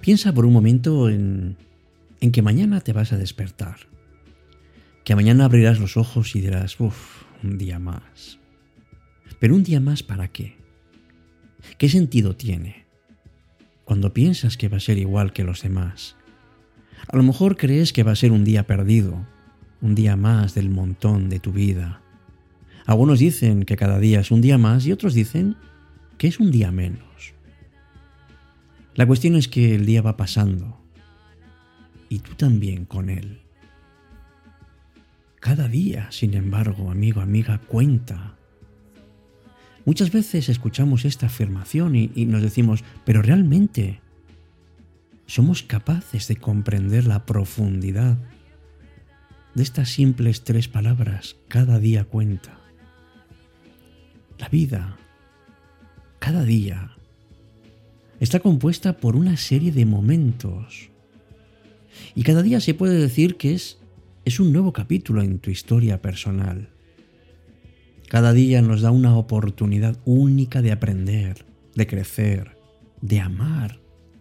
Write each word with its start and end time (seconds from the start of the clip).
Piensa 0.00 0.32
por 0.32 0.46
un 0.46 0.52
momento 0.52 1.10
en, 1.10 1.56
en 2.20 2.32
que 2.32 2.42
mañana 2.42 2.80
te 2.80 2.92
vas 2.92 3.12
a 3.12 3.18
despertar. 3.18 3.76
Que 5.04 5.14
mañana 5.14 5.44
abrirás 5.44 5.78
los 5.78 5.96
ojos 5.96 6.34
y 6.36 6.40
dirás, 6.40 6.78
uff, 6.80 7.24
un 7.42 7.58
día 7.58 7.78
más. 7.78 8.38
Pero 9.38 9.54
un 9.54 9.62
día 9.62 9.80
más 9.80 10.02
para 10.02 10.28
qué? 10.28 10.56
¿Qué 11.78 11.88
sentido 11.88 12.36
tiene? 12.36 12.86
Cuando 13.84 14.12
piensas 14.12 14.56
que 14.56 14.68
va 14.68 14.78
a 14.78 14.80
ser 14.80 14.98
igual 14.98 15.32
que 15.32 15.44
los 15.44 15.62
demás. 15.62 16.16
A 17.08 17.16
lo 17.16 17.22
mejor 17.22 17.56
crees 17.56 17.92
que 17.92 18.02
va 18.02 18.12
a 18.12 18.16
ser 18.16 18.32
un 18.32 18.44
día 18.44 18.66
perdido, 18.66 19.26
un 19.80 19.94
día 19.94 20.16
más 20.16 20.54
del 20.54 20.70
montón 20.70 21.28
de 21.28 21.40
tu 21.40 21.52
vida. 21.52 22.02
Algunos 22.86 23.18
dicen 23.18 23.64
que 23.64 23.76
cada 23.76 23.98
día 23.98 24.20
es 24.20 24.30
un 24.30 24.40
día 24.40 24.58
más 24.58 24.86
y 24.86 24.92
otros 24.92 25.14
dicen 25.14 25.56
que 26.18 26.28
es 26.28 26.40
un 26.40 26.50
día 26.50 26.70
menos. 26.70 27.34
La 28.94 29.06
cuestión 29.06 29.36
es 29.36 29.48
que 29.48 29.74
el 29.74 29.86
día 29.86 30.02
va 30.02 30.16
pasando 30.16 30.80
y 32.08 32.18
tú 32.18 32.34
también 32.34 32.84
con 32.84 33.08
él. 33.08 33.40
Cada 35.38 35.68
día, 35.68 36.08
sin 36.10 36.34
embargo, 36.34 36.90
amigo, 36.90 37.20
amiga, 37.20 37.58
cuenta. 37.58 38.36
Muchas 39.86 40.12
veces 40.12 40.48
escuchamos 40.50 41.04
esta 41.04 41.26
afirmación 41.26 41.96
y, 41.96 42.08
nos 42.26 42.42
decimos, 42.42 42.84
pero 43.06 43.22
realmente 43.22 44.00
somos 45.26 45.62
capaces 45.62 46.28
de 46.28 46.36
comprender 46.36 47.06
la 47.06 47.24
profundidad 47.24 48.18
de 49.54 49.62
estas 49.62 49.88
simples 49.88 50.44
tres 50.44 50.68
palabras, 50.68 51.36
cada 51.48 51.78
día 51.78 52.04
cuenta. 52.04 52.58
La 54.38 54.48
vida, 54.48 54.96
cada 56.18 56.44
día, 56.44 56.96
está 58.20 58.38
compuesta 58.40 58.98
por 58.98 59.16
una 59.16 59.36
serie 59.36 59.72
de 59.72 59.86
momentos. 59.86 60.90
Y 62.14 62.22
cada 62.22 62.42
día 62.42 62.60
se 62.60 62.74
puede 62.74 62.98
decir 62.98 63.36
que 63.36 63.54
es, 63.54 63.78
es 64.24 64.38
un 64.38 64.52
nuevo 64.52 64.72
capítulo 64.72 65.22
en 65.22 65.38
tu 65.38 65.50
historia 65.50 66.02
personal. 66.02 66.68
Cada 68.08 68.32
día 68.32 68.60
nos 68.60 68.82
da 68.82 68.90
una 68.90 69.16
oportunidad 69.16 69.98
única 70.04 70.60
de 70.62 70.72
aprender, 70.72 71.46
de 71.74 71.86
crecer, 71.86 72.58
de 73.00 73.20
amar, 73.20 73.80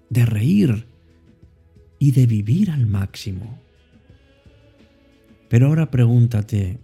de 0.10 0.26
reír 0.26 0.88
y 2.00 2.12
de 2.12 2.26
vivir 2.26 2.72
al 2.72 2.88
máximo. 2.88 3.60
Pero 5.50 5.68
ahora 5.68 5.92
pregúntate, 5.92 6.80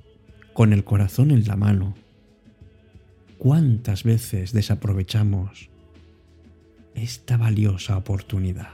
con 0.53 0.73
el 0.73 0.83
corazón 0.83 1.31
en 1.31 1.45
la 1.47 1.55
mano, 1.55 1.95
¿cuántas 3.38 4.03
veces 4.03 4.52
desaprovechamos 4.52 5.69
esta 6.95 7.38
valiosa 7.38 7.97
oportunidad? 7.97 8.69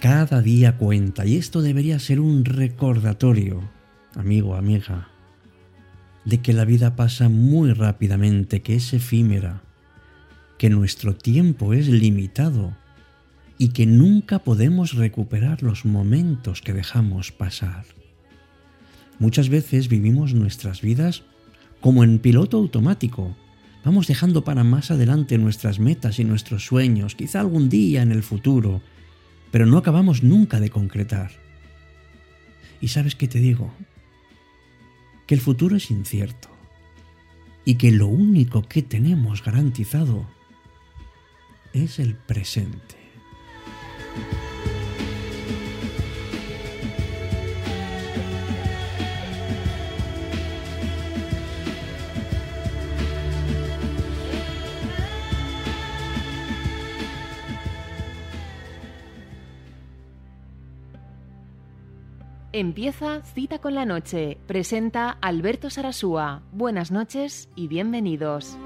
Cada 0.00 0.40
día 0.40 0.76
cuenta 0.76 1.26
y 1.26 1.36
esto 1.36 1.60
debería 1.60 1.98
ser 1.98 2.20
un 2.20 2.44
recordatorio, 2.44 3.68
amigo, 4.14 4.54
amiga, 4.54 5.08
de 6.24 6.40
que 6.40 6.52
la 6.52 6.64
vida 6.64 6.96
pasa 6.96 7.28
muy 7.28 7.72
rápidamente, 7.72 8.62
que 8.62 8.76
es 8.76 8.94
efímera, 8.94 9.62
que 10.56 10.70
nuestro 10.70 11.16
tiempo 11.16 11.72
es 11.72 11.88
limitado 11.88 12.76
y 13.58 13.70
que 13.70 13.86
nunca 13.86 14.38
podemos 14.38 14.94
recuperar 14.94 15.62
los 15.62 15.84
momentos 15.84 16.62
que 16.62 16.72
dejamos 16.72 17.32
pasar. 17.32 17.84
Muchas 19.18 19.48
veces 19.48 19.88
vivimos 19.88 20.32
nuestras 20.32 20.80
vidas 20.80 21.24
como 21.80 22.04
en 22.04 22.20
piloto 22.20 22.56
automático. 22.56 23.36
Vamos 23.84 24.06
dejando 24.06 24.44
para 24.44 24.64
más 24.64 24.90
adelante 24.90 25.38
nuestras 25.38 25.80
metas 25.80 26.18
y 26.18 26.24
nuestros 26.24 26.64
sueños, 26.64 27.14
quizá 27.14 27.40
algún 27.40 27.68
día 27.68 28.02
en 28.02 28.12
el 28.12 28.22
futuro, 28.22 28.80
pero 29.50 29.66
no 29.66 29.76
acabamos 29.76 30.22
nunca 30.22 30.60
de 30.60 30.70
concretar. 30.70 31.32
¿Y 32.80 32.88
sabes 32.88 33.16
qué 33.16 33.26
te 33.26 33.40
digo? 33.40 33.72
que 35.28 35.34
el 35.34 35.42
futuro 35.42 35.76
es 35.76 35.90
incierto 35.90 36.48
y 37.66 37.74
que 37.74 37.92
lo 37.92 38.06
único 38.06 38.62
que 38.62 38.82
tenemos 38.82 39.44
garantizado 39.44 40.26
es 41.74 41.98
el 41.98 42.14
presente. 42.14 42.97
Empieza 62.54 63.20
Cita 63.34 63.58
con 63.58 63.74
la 63.74 63.84
Noche. 63.84 64.38
Presenta 64.46 65.10
Alberto 65.10 65.68
Sarasúa. 65.68 66.40
Buenas 66.50 66.90
noches 66.90 67.50
y 67.54 67.68
bienvenidos. 67.68 68.56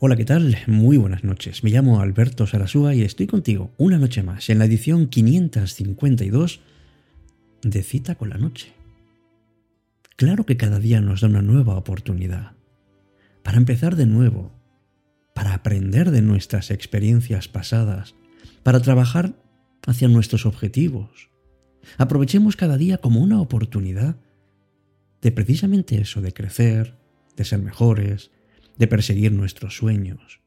Hola, 0.00 0.16
¿qué 0.16 0.24
tal? 0.24 0.56
Muy 0.66 0.96
buenas 0.96 1.22
noches. 1.22 1.62
Me 1.62 1.70
llamo 1.70 2.00
Alberto 2.00 2.48
Sarasúa 2.48 2.96
y 2.96 3.02
estoy 3.02 3.28
contigo 3.28 3.70
una 3.76 3.98
noche 3.98 4.24
más 4.24 4.50
en 4.50 4.58
la 4.58 4.64
edición 4.64 5.06
552 5.06 6.60
de 7.62 7.82
Cita 7.84 8.16
con 8.16 8.30
la 8.30 8.38
Noche. 8.38 8.72
Claro 10.16 10.44
que 10.44 10.56
cada 10.56 10.80
día 10.80 11.00
nos 11.00 11.20
da 11.20 11.28
una 11.28 11.42
nueva 11.42 11.76
oportunidad 11.76 12.57
para 13.42 13.58
empezar 13.58 13.96
de 13.96 14.06
nuevo, 14.06 14.52
para 15.34 15.54
aprender 15.54 16.10
de 16.10 16.22
nuestras 16.22 16.70
experiencias 16.70 17.48
pasadas, 17.48 18.14
para 18.62 18.80
trabajar 18.80 19.34
hacia 19.86 20.08
nuestros 20.08 20.46
objetivos. 20.46 21.30
Aprovechemos 21.96 22.56
cada 22.56 22.76
día 22.76 22.98
como 22.98 23.20
una 23.20 23.40
oportunidad 23.40 24.16
de 25.22 25.32
precisamente 25.32 26.00
eso, 26.00 26.20
de 26.20 26.32
crecer, 26.32 26.96
de 27.36 27.44
ser 27.44 27.60
mejores, 27.60 28.30
de 28.76 28.86
perseguir 28.86 29.32
nuestros 29.32 29.76
sueños. 29.76 30.40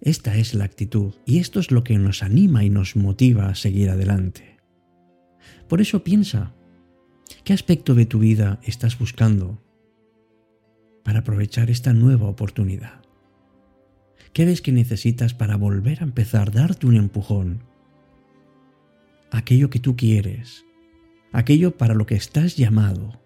Esta 0.00 0.36
es 0.36 0.54
la 0.54 0.64
actitud 0.64 1.14
y 1.24 1.38
esto 1.38 1.60
es 1.60 1.70
lo 1.70 1.84
que 1.84 1.98
nos 1.98 2.22
anima 2.22 2.64
y 2.64 2.70
nos 2.70 2.96
motiva 2.96 3.48
a 3.48 3.54
seguir 3.54 3.90
adelante. 3.90 4.58
Por 5.68 5.80
eso 5.80 6.04
piensa, 6.04 6.54
¿qué 7.44 7.52
aspecto 7.52 7.94
de 7.94 8.06
tu 8.06 8.18
vida 8.18 8.60
estás 8.62 8.98
buscando 8.98 9.62
para 11.06 11.20
aprovechar 11.20 11.70
esta 11.70 11.92
nueva 11.92 12.26
oportunidad? 12.26 13.00
¿Qué 14.32 14.44
ves 14.44 14.60
que 14.60 14.72
necesitas 14.72 15.34
para 15.34 15.54
volver 15.54 16.00
a 16.00 16.04
empezar, 16.04 16.50
darte 16.50 16.88
un 16.88 16.96
empujón? 16.96 17.62
Aquello 19.30 19.70
que 19.70 19.78
tú 19.78 19.94
quieres, 19.94 20.64
aquello 21.30 21.76
para 21.76 21.94
lo 21.94 22.06
que 22.06 22.16
estás 22.16 22.56
llamado, 22.56 23.20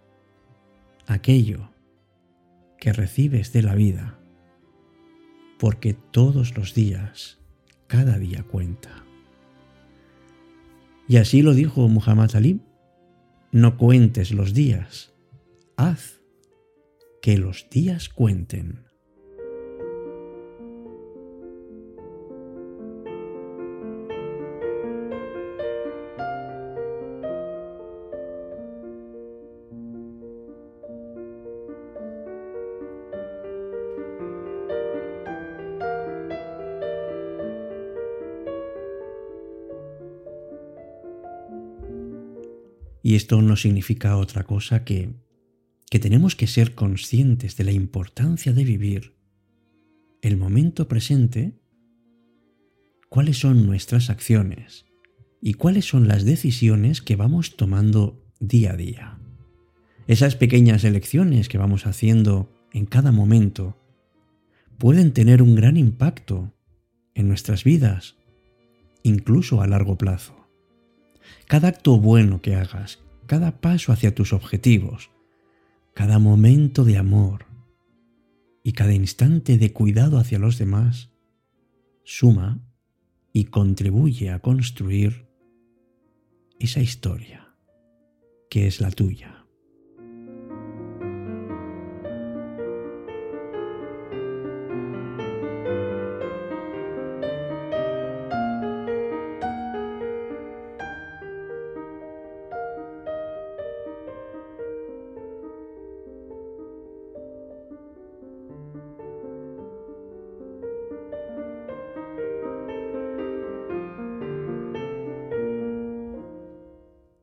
aquello 1.07 1.71
que 2.79 2.93
recibes 2.93 3.51
de 3.55 3.63
la 3.63 3.75
vida, 3.75 4.19
porque 5.59 5.95
todos 5.95 6.59
los 6.59 6.75
días, 6.75 7.39
cada 7.87 8.19
día 8.19 8.43
cuenta. 8.43 9.07
Y 11.09 11.17
así 11.17 11.41
lo 11.41 11.55
dijo 11.55 11.89
Muhammad 11.89 12.37
Ali, 12.37 12.61
no 13.53 13.79
cuentes 13.79 14.33
los 14.33 14.53
días, 14.53 15.15
haz 15.79 16.20
que 17.21 17.37
los 17.37 17.69
días 17.71 18.09
cuenten. 18.09 18.91
Y 43.03 43.17
esto 43.17 43.43
no 43.43 43.57
significa 43.57 44.17
otra 44.17 44.45
cosa 44.45 44.85
que 44.85 45.11
que 45.91 45.99
tenemos 45.99 46.37
que 46.37 46.47
ser 46.47 46.75
conscientes 46.75 47.57
de 47.57 47.65
la 47.65 47.73
importancia 47.73 48.53
de 48.53 48.65
vivir 48.65 49.17
el 50.23 50.37
momento 50.37 50.87
presente, 50.87 51.59
cuáles 53.09 53.39
son 53.39 53.67
nuestras 53.67 54.09
acciones 54.09 54.87
y 55.43 55.55
cuáles 55.55 55.87
son 55.87 56.07
las 56.07 56.25
decisiones 56.25 57.03
que 57.03 57.17
vamos 57.17 57.57
tomando 57.57 58.23
día 58.39 58.73
a 58.73 58.77
día. 58.77 59.19
Esas 60.07 60.37
pequeñas 60.37 60.85
elecciones 60.85 61.49
que 61.49 61.59
vamos 61.59 61.87
haciendo 61.87 62.53
en 62.73 62.87
cada 62.87 63.11
momento 63.13 63.77
pueden 64.79 65.13
tener 65.13 65.43
un 65.43 65.55
gran 65.55 65.77
impacto 65.77 66.55
en 67.15 67.29
nuestras 67.29 67.65
vidas, 67.65 68.17
incluso 69.03 69.61
a 69.61 69.67
largo 69.67 69.99
plazo. 69.99 70.49
Cada 71.47 71.69
acto 71.69 71.99
bueno 71.99 72.41
que 72.43 72.55
hagas, 72.55 73.01
cada 73.27 73.61
paso 73.61 73.93
hacia 73.93 74.15
tus 74.15 74.33
objetivos, 74.33 75.11
cada 75.95 76.19
momento 76.19 76.85
de 76.85 76.97
amor 76.97 77.47
y 78.63 78.73
cada 78.73 78.95
instante 78.95 79.59
de 79.59 79.73
cuidado 79.73 80.19
hacia 80.19 80.39
los 80.39 80.59
demás, 80.59 81.11
suma 82.05 82.61
y 83.33 83.45
contribuye 83.45 84.31
a 84.31 84.41
construir 84.41 85.29
esa 86.59 86.81
historia 86.81 87.55
que 88.51 88.67
es 88.67 88.81
la 88.81 88.91
tuya. 88.91 89.40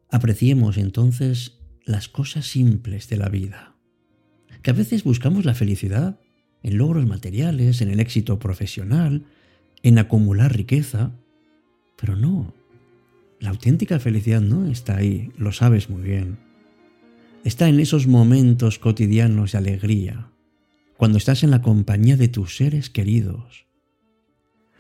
Apreciemos 0.10 0.78
entonces 0.78 1.60
las 1.86 2.08
cosas 2.08 2.48
simples 2.48 3.10
de 3.10 3.18
la 3.18 3.30
vida, 3.30 3.76
que 4.62 4.72
a 4.72 4.74
veces 4.74 5.04
buscamos 5.04 5.46
la 5.46 5.54
felicidad 5.54 6.20
en 6.64 6.78
logros 6.78 7.06
materiales, 7.06 7.82
en 7.82 7.90
el 7.90 8.00
éxito 8.00 8.40
profesional, 8.40 9.26
en 9.84 10.00
acumular 10.00 10.56
riqueza, 10.56 11.12
pero 11.98 12.16
no, 12.16 12.54
la 13.40 13.50
auténtica 13.50 14.00
felicidad 14.00 14.42
no 14.42 14.68
está 14.68 14.98
ahí, 14.98 15.32
lo 15.38 15.52
sabes 15.52 15.90
muy 15.90 16.02
bien. 16.02 16.40
Está 17.44 17.70
en 17.70 17.80
esos 17.80 18.08
momentos 18.08 18.80
cotidianos 18.80 19.52
de 19.52 19.58
alegría, 19.60 20.32
cuando 20.98 21.18
estás 21.18 21.44
en 21.44 21.52
la 21.52 21.62
compañía 21.62 22.18
de 22.18 22.28
tus 22.28 22.58
seres 22.58 22.90
queridos. 22.90 23.68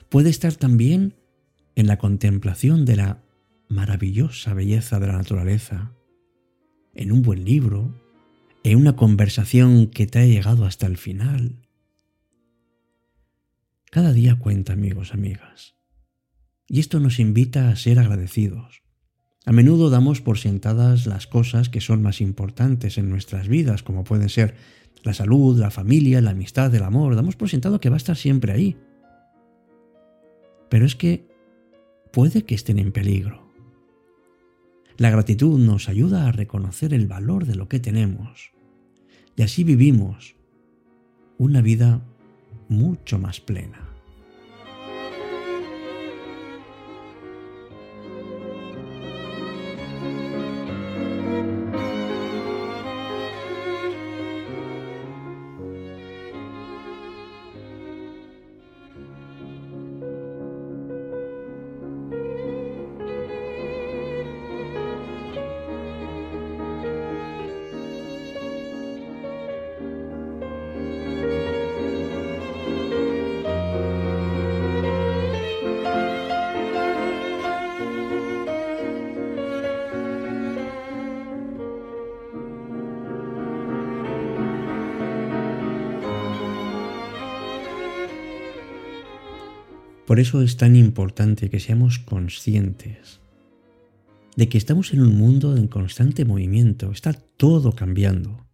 Puede 0.09 0.29
estar 0.29 0.55
también 0.55 1.13
en 1.75 1.87
la 1.87 1.97
contemplación 1.97 2.85
de 2.85 2.95
la 2.95 3.23
maravillosa 3.69 4.53
belleza 4.53 4.99
de 4.99 5.07
la 5.07 5.13
naturaleza, 5.13 5.93
en 6.93 7.11
un 7.11 7.21
buen 7.21 7.45
libro, 7.45 7.93
en 8.63 8.77
una 8.77 8.95
conversación 8.95 9.87
que 9.87 10.07
te 10.07 10.19
ha 10.19 10.25
llegado 10.25 10.65
hasta 10.65 10.87
el 10.87 10.97
final. 10.97 11.67
Cada 13.91 14.13
día 14.13 14.37
cuenta, 14.37 14.73
amigos, 14.73 15.13
amigas. 15.13 15.75
Y 16.67 16.79
esto 16.79 16.99
nos 16.99 17.19
invita 17.19 17.69
a 17.69 17.75
ser 17.75 17.99
agradecidos. 17.99 18.83
A 19.45 19.53
menudo 19.53 19.89
damos 19.89 20.19
por 20.19 20.37
sentadas 20.37 21.05
las 21.05 21.25
cosas 21.25 21.69
que 21.69 21.79
son 21.79 22.01
más 22.01 22.19
importantes 22.19 22.97
en 22.97 23.09
nuestras 23.09 23.47
vidas, 23.47 23.81
como 23.83 24.03
pueden 24.03 24.27
ser 24.27 24.55
la 25.03 25.13
salud, 25.13 25.57
la 25.57 25.71
familia, 25.71 26.19
la 26.19 26.31
amistad, 26.31 26.73
el 26.75 26.83
amor. 26.83 27.15
Damos 27.15 27.37
por 27.37 27.49
sentado 27.49 27.79
que 27.79 27.89
va 27.89 27.95
a 27.95 27.97
estar 27.97 28.17
siempre 28.17 28.51
ahí. 28.51 28.75
Pero 30.69 30.85
es 30.85 30.97
que 30.97 31.29
puede 32.11 32.43
que 32.43 32.55
estén 32.55 32.77
en 32.79 32.91
peligro. 32.91 33.46
La 34.97 35.11
gratitud 35.11 35.59
nos 35.59 35.89
ayuda 35.89 36.27
a 36.27 36.31
reconocer 36.31 36.93
el 36.93 37.05
valor 37.05 37.45
de 37.45 37.55
lo 37.55 37.67
que 37.67 37.79
tenemos 37.79 38.51
y 39.35 39.43
así 39.43 39.63
vivimos 39.63 40.35
una 41.37 41.61
vida 41.61 42.01
mucho 42.67 43.19
más 43.19 43.39
plena. 43.39 43.86
Por 90.07 90.21
eso 90.21 90.41
es 90.41 90.55
tan 90.55 90.77
importante 90.77 91.49
que 91.49 91.59
seamos 91.59 91.99
conscientes 91.99 93.19
de 94.37 94.47
que 94.47 94.57
estamos 94.57 94.93
en 94.93 95.01
un 95.01 95.17
mundo 95.17 95.57
en 95.57 95.67
constante 95.67 96.23
movimiento, 96.23 96.91
está 96.91 97.11
todo 97.11 97.73
cambiando. 97.73 98.47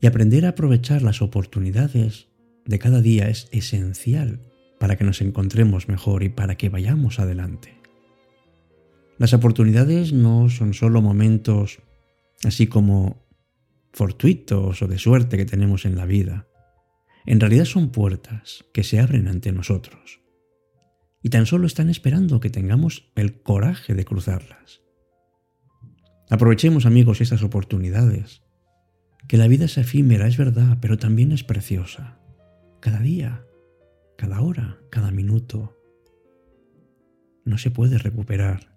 Y 0.00 0.06
aprender 0.06 0.46
a 0.46 0.50
aprovechar 0.50 1.02
las 1.02 1.20
oportunidades 1.20 2.28
de 2.64 2.78
cada 2.78 3.00
día 3.00 3.28
es 3.28 3.48
esencial 3.50 4.40
para 4.78 4.96
que 4.96 5.02
nos 5.02 5.20
encontremos 5.20 5.88
mejor 5.88 6.22
y 6.22 6.28
para 6.28 6.56
que 6.56 6.68
vayamos 6.68 7.18
adelante. 7.18 7.74
Las 9.18 9.32
oportunidades 9.32 10.12
no 10.12 10.48
son 10.48 10.74
solo 10.74 11.02
momentos 11.02 11.80
así 12.44 12.68
como 12.68 13.26
fortuitos 13.92 14.80
o 14.80 14.86
de 14.86 14.98
suerte 14.98 15.36
que 15.36 15.44
tenemos 15.44 15.84
en 15.86 15.96
la 15.96 16.06
vida 16.06 16.46
en 17.28 17.40
realidad 17.40 17.66
son 17.66 17.90
puertas 17.90 18.64
que 18.72 18.82
se 18.82 18.98
abren 19.00 19.28
ante 19.28 19.52
nosotros 19.52 20.22
y 21.22 21.28
tan 21.28 21.44
solo 21.44 21.66
están 21.66 21.90
esperando 21.90 22.40
que 22.40 22.48
tengamos 22.48 23.12
el 23.16 23.42
coraje 23.42 23.94
de 23.94 24.06
cruzarlas. 24.06 24.80
Aprovechemos 26.30 26.86
amigos 26.86 27.20
estas 27.20 27.42
oportunidades, 27.42 28.40
que 29.28 29.36
la 29.36 29.46
vida 29.46 29.66
es 29.66 29.76
efímera, 29.76 30.26
es 30.26 30.38
verdad, 30.38 30.78
pero 30.80 30.96
también 30.96 31.32
es 31.32 31.44
preciosa. 31.44 32.18
Cada 32.80 33.00
día, 33.00 33.44
cada 34.16 34.40
hora, 34.40 34.78
cada 34.90 35.10
minuto. 35.10 35.76
No 37.44 37.58
se 37.58 37.70
puede 37.70 37.98
recuperar. 37.98 38.74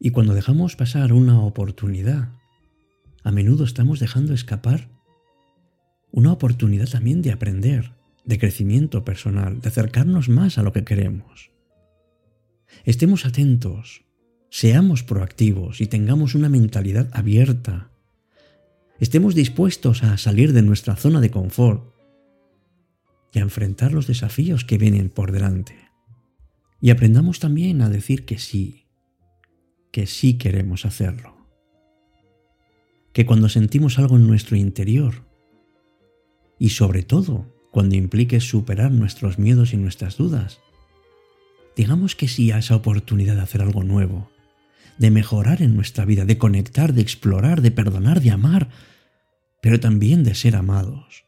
Y 0.00 0.08
cuando 0.08 0.32
dejamos 0.32 0.74
pasar 0.74 1.12
una 1.12 1.38
oportunidad, 1.38 2.32
a 3.24 3.30
menudo 3.30 3.64
estamos 3.64 4.00
dejando 4.00 4.32
escapar 4.32 4.93
una 6.14 6.30
oportunidad 6.30 6.88
también 6.88 7.22
de 7.22 7.32
aprender, 7.32 7.90
de 8.24 8.38
crecimiento 8.38 9.04
personal, 9.04 9.60
de 9.60 9.68
acercarnos 9.68 10.28
más 10.28 10.58
a 10.58 10.62
lo 10.62 10.72
que 10.72 10.84
queremos. 10.84 11.50
Estemos 12.84 13.26
atentos, 13.26 14.04
seamos 14.48 15.02
proactivos 15.02 15.80
y 15.80 15.88
tengamos 15.88 16.36
una 16.36 16.48
mentalidad 16.48 17.10
abierta. 17.12 17.90
Estemos 19.00 19.34
dispuestos 19.34 20.04
a 20.04 20.16
salir 20.16 20.52
de 20.52 20.62
nuestra 20.62 20.94
zona 20.94 21.20
de 21.20 21.32
confort 21.32 21.92
y 23.32 23.40
a 23.40 23.42
enfrentar 23.42 23.92
los 23.92 24.06
desafíos 24.06 24.64
que 24.64 24.78
vienen 24.78 25.08
por 25.08 25.32
delante. 25.32 25.74
Y 26.80 26.90
aprendamos 26.90 27.40
también 27.40 27.82
a 27.82 27.90
decir 27.90 28.24
que 28.24 28.38
sí, 28.38 28.86
que 29.90 30.06
sí 30.06 30.34
queremos 30.34 30.86
hacerlo. 30.86 31.34
Que 33.12 33.26
cuando 33.26 33.48
sentimos 33.48 33.98
algo 33.98 34.14
en 34.16 34.28
nuestro 34.28 34.56
interior, 34.56 35.33
y 36.58 36.70
sobre 36.70 37.02
todo 37.02 37.46
cuando 37.70 37.96
implique 37.96 38.40
superar 38.40 38.92
nuestros 38.92 39.38
miedos 39.38 39.72
y 39.72 39.76
nuestras 39.76 40.16
dudas. 40.16 40.60
Digamos 41.76 42.14
que 42.14 42.28
sí 42.28 42.52
a 42.52 42.58
esa 42.58 42.76
oportunidad 42.76 43.34
de 43.34 43.42
hacer 43.42 43.62
algo 43.62 43.82
nuevo, 43.82 44.30
de 44.98 45.10
mejorar 45.10 45.60
en 45.60 45.74
nuestra 45.74 46.04
vida, 46.04 46.24
de 46.24 46.38
conectar, 46.38 46.92
de 46.92 47.02
explorar, 47.02 47.62
de 47.62 47.72
perdonar, 47.72 48.20
de 48.20 48.30
amar, 48.30 48.68
pero 49.60 49.80
también 49.80 50.22
de 50.22 50.34
ser 50.34 50.54
amados. 50.54 51.24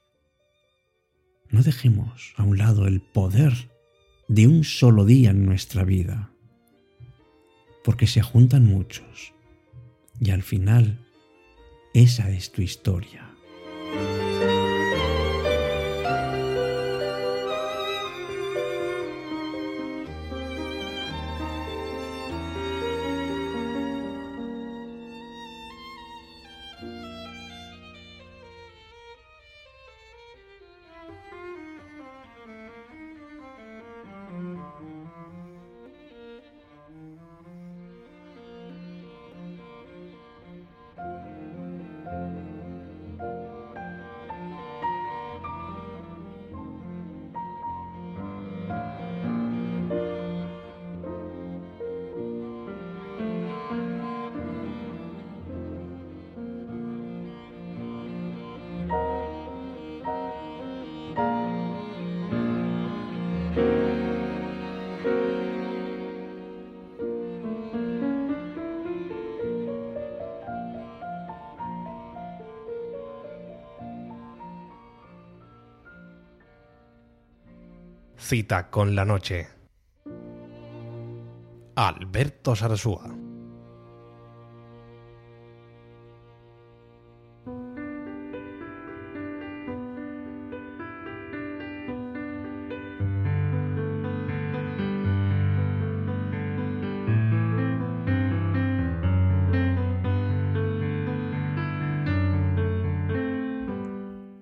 No 1.51 1.63
dejemos 1.63 2.35
a 2.37 2.45
un 2.45 2.59
lado 2.59 2.87
el 2.87 3.01
poder 3.01 3.71
de 4.29 4.47
un 4.47 4.65
solo 4.65 5.05
día 5.05 5.31
en 5.31 5.45
nuestra 5.45 5.85
vida, 5.85 6.31
porque 7.85 8.07
se 8.07 8.23
juntan 8.23 8.67
muchos 8.67 9.33
y 10.21 10.31
al 10.31 10.43
final 10.43 10.99
esa 11.95 12.31
es 12.31 12.53
tu 12.53 12.63
historia. 12.63 13.36
Cita 78.29 78.71
con 78.71 78.97
la 78.97 79.05
noche. 79.05 79.47
Alberto 81.77 82.57
Sarasúa. 82.57 83.15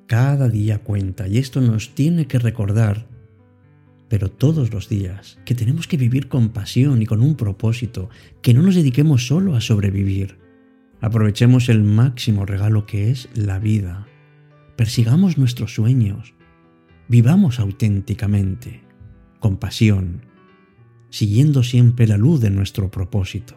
Cada 0.07 0.49
día 0.49 0.79
cuenta 0.79 1.29
y 1.29 1.37
esto 1.37 1.61
nos 1.61 1.95
tiene 1.95 2.26
que 2.26 2.38
recordar, 2.38 3.12
pero 4.08 4.30
todos 4.30 4.73
los 4.73 4.88
días, 4.88 5.38
que 5.44 5.54
tenemos 5.54 5.88
que 5.88 5.96
vivir 5.96 6.28
con 6.28 6.50
pasión 6.50 7.02
y 7.02 7.06
con 7.06 7.20
un 7.20 7.37
propósito, 7.37 8.11
que 8.42 8.54
no 8.54 8.62
nos 8.62 8.75
dediquemos 8.75 9.26
solo 9.26 9.56
a 9.56 9.61
sobrevivir. 9.61 10.38
Aprovechemos 11.00 11.68
el 11.68 11.82
máximo 11.82 12.46
regalo 12.46 12.87
que 12.87 13.11
es 13.11 13.28
la 13.34 13.58
vida. 13.58 14.06
Persigamos 14.76 15.38
nuestros 15.38 15.75
sueños. 15.75 16.34
Vivamos 17.08 17.61
auténticamente, 17.61 18.82
con 19.38 19.58
pasión, 19.58 20.23
siguiendo 21.11 21.62
siempre 21.62 22.06
la 22.06 22.16
luz 22.16 22.40
de 22.40 22.50
nuestro 22.50 22.90
propósito. 22.90 23.56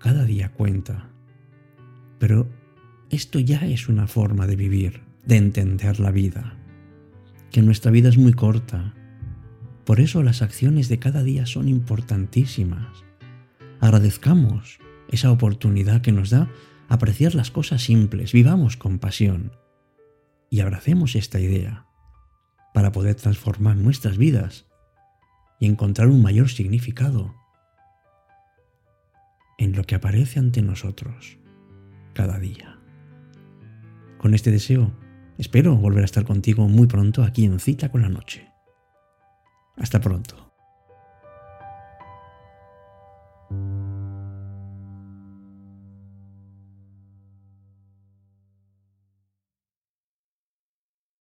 Cada 0.00 0.24
día 0.24 0.52
cuenta, 0.52 1.10
pero 2.18 2.48
esto 3.10 3.38
ya 3.38 3.66
es 3.66 3.88
una 3.88 4.06
forma 4.06 4.46
de 4.46 4.56
vivir, 4.56 5.00
de 5.24 5.36
entender 5.36 6.00
la 6.00 6.10
vida. 6.10 6.57
Que 7.50 7.62
nuestra 7.62 7.90
vida 7.90 8.08
es 8.08 8.18
muy 8.18 8.32
corta. 8.32 8.94
Por 9.84 10.00
eso 10.00 10.22
las 10.22 10.42
acciones 10.42 10.88
de 10.88 10.98
cada 10.98 11.22
día 11.22 11.46
son 11.46 11.68
importantísimas. 11.68 13.04
Agradezcamos 13.80 14.78
esa 15.08 15.30
oportunidad 15.30 16.02
que 16.02 16.12
nos 16.12 16.30
da 16.30 16.50
apreciar 16.88 17.34
las 17.34 17.50
cosas 17.50 17.82
simples, 17.82 18.32
vivamos 18.32 18.76
con 18.76 18.98
pasión 18.98 19.52
y 20.50 20.60
abracemos 20.60 21.14
esta 21.14 21.38
idea 21.38 21.86
para 22.72 22.92
poder 22.92 23.14
transformar 23.14 23.76
nuestras 23.76 24.16
vidas 24.16 24.66
y 25.60 25.66
encontrar 25.66 26.08
un 26.08 26.22
mayor 26.22 26.48
significado 26.48 27.34
en 29.58 29.72
lo 29.72 29.84
que 29.84 29.96
aparece 29.96 30.38
ante 30.38 30.62
nosotros 30.62 31.38
cada 32.14 32.38
día. 32.38 32.78
Con 34.18 34.34
este 34.34 34.50
deseo, 34.50 34.92
espero 35.38 35.76
volver 35.76 36.02
a 36.02 36.04
estar 36.04 36.24
contigo 36.24 36.68
muy 36.68 36.86
pronto 36.86 37.22
aquí 37.22 37.44
en 37.44 37.58
Cita 37.60 37.90
con 37.90 38.02
la 38.02 38.08
Noche. 38.08 38.52
Hasta 39.76 40.00
pronto. 40.00 40.47